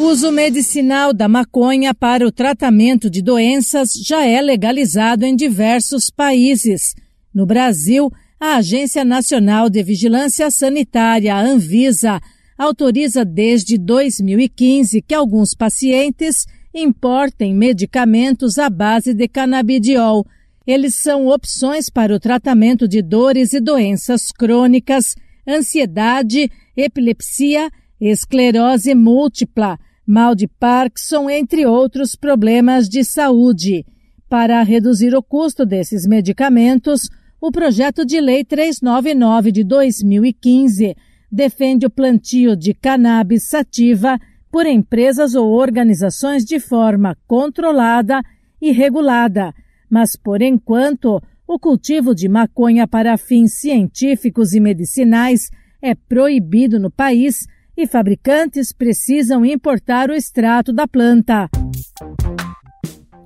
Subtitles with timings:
[0.00, 6.94] Uso medicinal da maconha para o tratamento de doenças já é legalizado em diversos países.
[7.34, 8.10] No Brasil,
[8.40, 12.18] a Agência Nacional de Vigilância Sanitária, Anvisa,
[12.56, 20.24] autoriza desde 2015 que alguns pacientes importem medicamentos à base de canabidiol.
[20.66, 25.14] Eles são opções para o tratamento de dores e doenças crônicas,
[25.46, 27.70] ansiedade, epilepsia,
[28.00, 29.78] esclerose múltipla,
[30.10, 33.86] mal de Parkinson, entre outros problemas de saúde.
[34.28, 37.08] Para reduzir o custo desses medicamentos,
[37.40, 40.96] o projeto de lei 399 de 2015
[41.30, 44.18] defende o plantio de cannabis sativa
[44.50, 48.20] por empresas ou organizações de forma controlada
[48.60, 49.54] e regulada,
[49.88, 55.50] mas por enquanto o cultivo de maconha para fins científicos e medicinais
[55.80, 61.48] é proibido no país e fabricantes precisam importar o extrato da planta.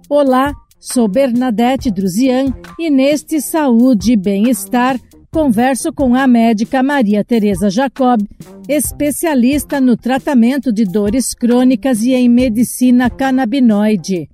[0.08, 4.98] Olá, sou Bernadette Druzian e neste Saúde e Bem-Estar
[5.34, 8.20] converso com a médica Maria Tereza Jacob,
[8.68, 14.28] especialista no tratamento de dores crônicas e em medicina canabinoide.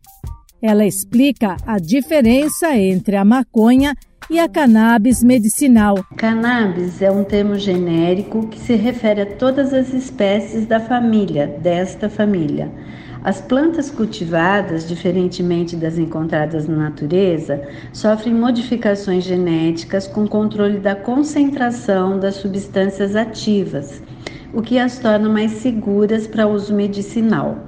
[0.60, 3.94] Ela explica a diferença entre a maconha
[4.30, 6.06] e a cannabis medicinal.
[6.16, 12.08] Cannabis é um termo genérico que se refere a todas as espécies da família, desta
[12.08, 12.70] família.
[13.24, 17.60] As plantas cultivadas, diferentemente das encontradas na natureza,
[17.92, 24.00] sofrem modificações genéticas com controle da concentração das substâncias ativas,
[24.54, 27.58] o que as torna mais seguras para uso medicinal.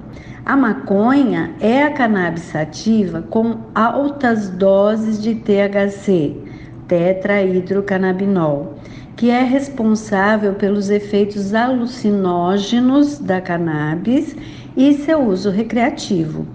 [0.45, 6.52] A maconha é a cannabis sativa com altas doses de THC,
[6.87, 8.75] tetrahidrocannabinol,
[9.15, 14.35] que é responsável pelos efeitos alucinógenos da cannabis
[14.75, 16.47] e seu uso recreativo.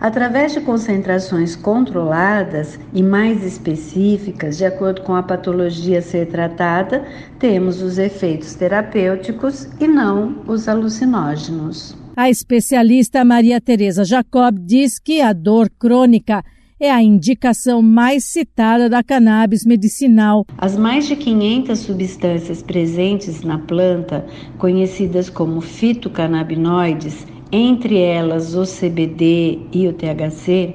[0.00, 7.04] Através de concentrações controladas e mais específicas, de acordo com a patologia a ser tratada,
[7.38, 11.94] temos os efeitos terapêuticos e não os alucinógenos.
[12.16, 16.42] A especialista Maria Tereza Jacob diz que a dor crônica
[16.80, 20.46] é a indicação mais citada da cannabis medicinal.
[20.56, 24.24] As mais de 500 substâncias presentes na planta,
[24.56, 30.74] conhecidas como fitocannabinoides, entre elas o CBD e o THC,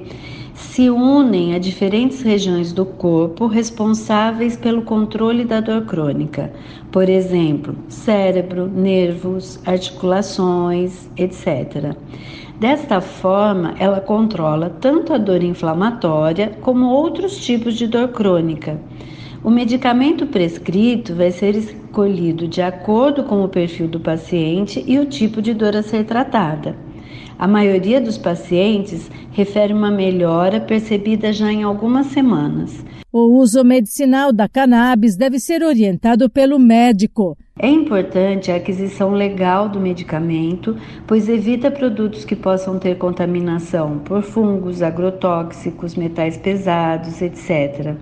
[0.53, 6.53] se unem a diferentes regiões do corpo responsáveis pelo controle da dor crônica,
[6.91, 11.95] por exemplo, cérebro, nervos, articulações, etc.
[12.59, 18.79] Desta forma, ela controla tanto a dor inflamatória como outros tipos de dor crônica.
[19.43, 25.05] O medicamento prescrito vai ser escolhido de acordo com o perfil do paciente e o
[25.05, 26.84] tipo de dor a ser tratada.
[27.37, 32.83] A maioria dos pacientes refere uma melhora percebida já em algumas semanas.
[33.11, 37.37] O uso medicinal da cannabis deve ser orientado pelo médico.
[37.57, 40.75] É importante a aquisição legal do medicamento,
[41.07, 47.95] pois evita produtos que possam ter contaminação por fungos, agrotóxicos, metais pesados, etc.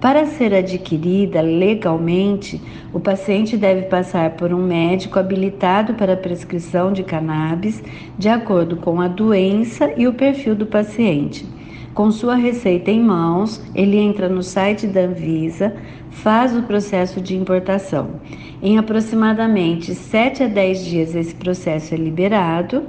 [0.00, 2.60] Para ser adquirida legalmente,
[2.92, 7.82] o paciente deve passar por um médico habilitado para a prescrição de cannabis,
[8.18, 11.46] de acordo com a doença e o perfil do paciente.
[11.94, 15.74] Com sua receita em mãos, ele entra no site da Anvisa,
[16.10, 18.20] faz o processo de importação.
[18.62, 22.82] Em aproximadamente 7 a 10 dias, esse processo é liberado.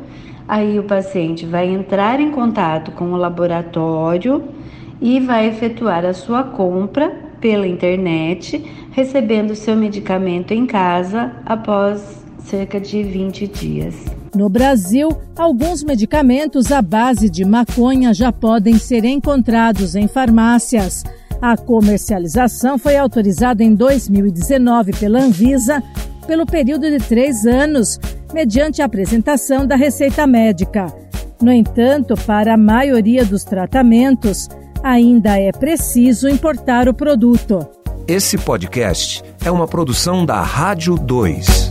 [0.46, 4.44] Aí o paciente vai entrar em contato com o laboratório
[5.02, 7.10] e vai efetuar a sua compra
[7.40, 13.96] pela internet, recebendo seu medicamento em casa após cerca de 20 dias.
[14.36, 21.04] No Brasil, alguns medicamentos à base de maconha já podem ser encontrados em farmácias.
[21.42, 25.84] A comercialização foi autorizada em 2019 pela Anvisa
[26.28, 27.98] pelo período de três anos,
[28.34, 30.88] mediante a apresentação da receita médica.
[31.42, 34.50] No entanto, para a maioria dos tratamentos,
[34.84, 37.68] ainda é preciso importar o produto.
[38.08, 41.67] Esse podcast é uma produção da Rádio 2.